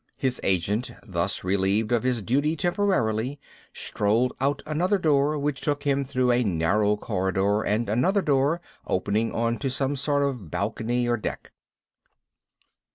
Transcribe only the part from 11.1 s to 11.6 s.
deck.